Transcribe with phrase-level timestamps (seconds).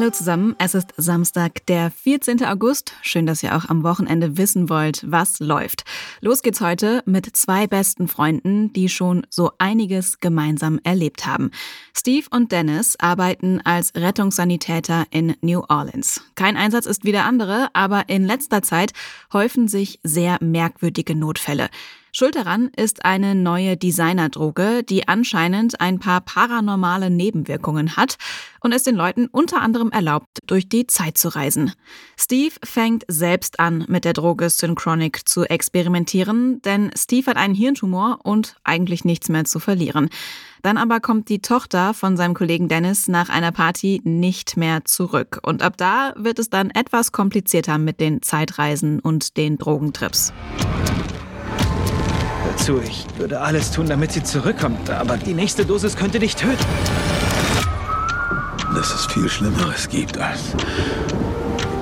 [0.00, 2.42] Hallo zusammen, es ist Samstag, der 14.
[2.46, 2.94] August.
[3.02, 5.84] Schön, dass ihr auch am Wochenende wissen wollt, was läuft.
[6.22, 11.50] Los geht's heute mit zwei besten Freunden, die schon so einiges gemeinsam erlebt haben.
[11.94, 16.22] Steve und Dennis arbeiten als Rettungssanitäter in New Orleans.
[16.34, 18.92] Kein Einsatz ist wie der andere, aber in letzter Zeit
[19.34, 21.68] häufen sich sehr merkwürdige Notfälle.
[22.12, 28.16] Schuld daran ist eine neue Designerdroge, die anscheinend ein paar paranormale Nebenwirkungen hat
[28.60, 31.72] und es den Leuten unter anderem erlaubt, durch die Zeit zu reisen.
[32.18, 38.18] Steve fängt selbst an, mit der Droge Synchronic zu experimentieren, denn Steve hat einen Hirntumor
[38.24, 40.10] und eigentlich nichts mehr zu verlieren.
[40.62, 45.38] Dann aber kommt die Tochter von seinem Kollegen Dennis nach einer Party nicht mehr zurück.
[45.42, 50.34] Und ab da wird es dann etwas komplizierter mit den Zeitreisen und den Drogentrips
[52.56, 52.80] zu.
[52.80, 54.90] Ich würde alles tun, damit sie zurückkommt.
[54.90, 56.64] Aber die nächste Dosis könnte dich töten.
[58.74, 60.52] Dass es viel Schlimmeres gibt als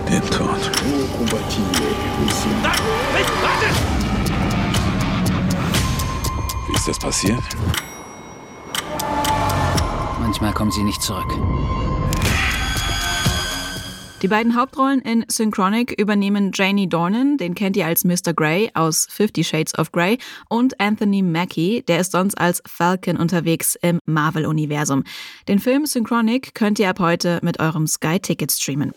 [0.09, 0.71] den Tod.
[6.67, 7.43] Wie ist das passiert?
[10.21, 11.33] Manchmal kommen sie nicht zurück.
[14.21, 18.35] Die beiden Hauptrollen in Synchronic übernehmen Janie Dornan, den kennt ihr als Mr.
[18.35, 23.77] Grey aus Fifty Shades of Grey, und Anthony Mackie, der ist sonst als Falcon unterwegs
[23.81, 25.05] im Marvel-Universum.
[25.47, 28.93] Den Film Synchronic könnt ihr ab heute mit eurem Sky-Ticket streamen.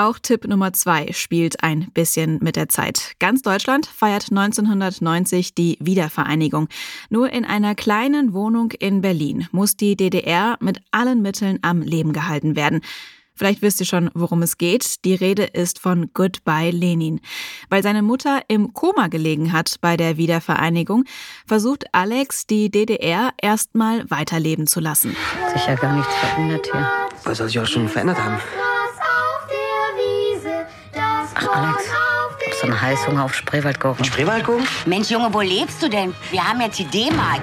[0.00, 3.16] Auch Tipp Nummer zwei spielt ein bisschen mit der Zeit.
[3.18, 6.68] Ganz Deutschland feiert 1990 die Wiedervereinigung.
[7.10, 12.14] Nur in einer kleinen Wohnung in Berlin muss die DDR mit allen Mitteln am Leben
[12.14, 12.80] gehalten werden.
[13.34, 15.04] Vielleicht wisst ihr schon, worum es geht.
[15.04, 17.20] Die Rede ist von Goodbye Lenin.
[17.68, 21.04] Weil seine Mutter im Koma gelegen hat bei der Wiedervereinigung,
[21.46, 25.14] versucht Alex, die DDR erstmal weiterleben zu lassen.
[25.52, 26.90] Sicher gar nichts verändert hier.
[27.24, 28.38] Was soll sich auch schon verändert haben?
[31.34, 31.84] Ach, Alex,
[32.60, 34.04] so ein Heißhunger auf Spreewaldgurken.
[34.04, 34.66] Spreewaldgurken?
[34.86, 36.14] Mensch, Junge, wo lebst du denn?
[36.30, 37.42] Wir haben jetzt die D-Mark.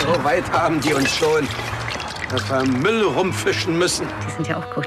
[0.00, 1.48] So weit haben die uns schon,
[2.30, 4.06] dass wir Müll rumfischen müssen.
[4.26, 4.86] Die sind ja auch gut.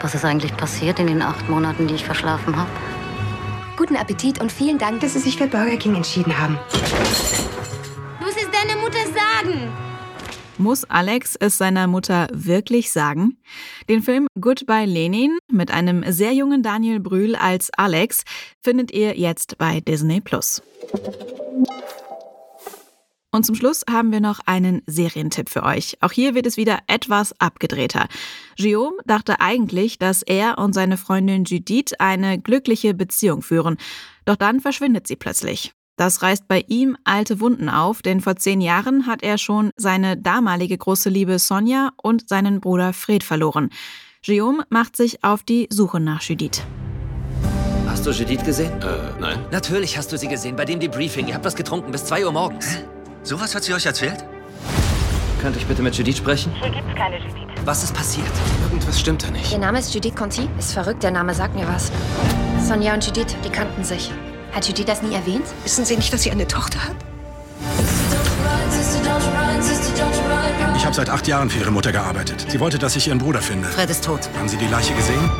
[0.00, 2.70] Was ist eigentlich passiert in den acht Monaten, die ich verschlafen habe?
[3.76, 6.58] Guten Appetit und vielen Dank, dass Sie sich für Burger King entschieden haben.
[8.20, 9.72] Muss es deine Mutter sagen?
[10.58, 13.38] Muss Alex es seiner Mutter wirklich sagen?
[13.88, 18.22] Den Film Goodbye Lenin mit einem sehr jungen Daniel Brühl als Alex
[18.62, 20.62] findet ihr jetzt bei Disney Plus.
[23.32, 25.96] Und zum Schluss haben wir noch einen Serientipp für euch.
[26.00, 28.06] Auch hier wird es wieder etwas abgedrehter.
[28.56, 33.76] Guillaume dachte eigentlich, dass er und seine Freundin Judith eine glückliche Beziehung führen.
[34.24, 35.74] Doch dann verschwindet sie plötzlich.
[35.96, 40.16] Das reißt bei ihm alte Wunden auf, denn vor zehn Jahren hat er schon seine
[40.16, 43.70] damalige große Liebe Sonja und seinen Bruder Fred verloren.
[44.26, 46.62] Guillaume macht sich auf die Suche nach Judith.
[47.86, 48.72] Hast du Judith gesehen?
[48.82, 49.38] Äh, nein.
[49.52, 51.28] Natürlich hast du sie gesehen, bei dem Debriefing.
[51.28, 52.78] Ihr habt was getrunken bis 2 Uhr morgens.
[53.22, 54.24] Sowas hat sie euch erzählt?
[55.40, 56.52] Könnte ich bitte mit Judith sprechen?
[56.60, 57.44] Hier gibt's keine Judith.
[57.64, 58.26] Was ist passiert?
[58.64, 59.52] Irgendwas stimmt da nicht.
[59.52, 60.48] Ihr Name ist Judith Conti?
[60.58, 61.92] Ist verrückt, der Name sagt mir was.
[62.66, 64.10] Sonja und Judith, die kannten sich.
[64.54, 65.44] Hat Judith das nie erwähnt?
[65.64, 66.96] Wissen Sie nicht, dass sie eine Tochter hat?
[70.76, 72.46] Ich habe seit acht Jahren für ihre Mutter gearbeitet.
[72.48, 73.66] Sie wollte, dass ich ihren Bruder finde.
[73.68, 74.20] Fred ist tot.
[74.38, 75.30] Haben Sie die Leiche gesehen?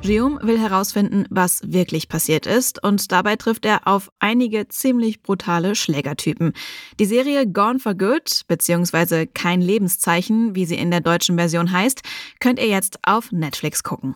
[0.00, 5.74] Guillaume will herausfinden, was wirklich passiert ist und dabei trifft er auf einige ziemlich brutale
[5.74, 6.52] Schlägertypen.
[7.00, 12.00] Die Serie Gone for Good, beziehungsweise Kein Lebenszeichen, wie sie in der deutschen Version heißt,
[12.38, 14.14] könnt ihr jetzt auf Netflix gucken.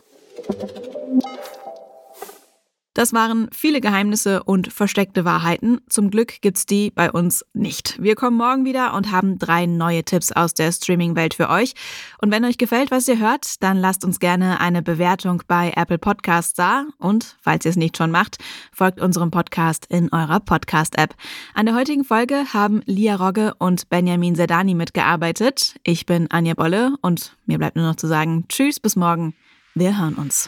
[2.93, 5.81] Das waren viele Geheimnisse und versteckte Wahrheiten.
[5.89, 8.01] Zum Glück gibt's die bei uns nicht.
[8.01, 11.73] Wir kommen morgen wieder und haben drei neue Tipps aus der Streaming-Welt für euch.
[12.21, 15.97] Und wenn euch gefällt, was ihr hört, dann lasst uns gerne eine Bewertung bei Apple
[15.97, 16.85] Podcasts da.
[16.99, 18.37] Und falls ihr es nicht schon macht,
[18.71, 21.15] folgt unserem Podcast in eurer Podcast-App.
[21.55, 25.75] An der heutigen Folge haben Lia Rogge und Benjamin Sedani mitgearbeitet.
[25.83, 29.33] Ich bin Anja Bolle und mir bleibt nur noch zu sagen, tschüss, bis morgen.
[29.73, 30.47] Wir hören uns.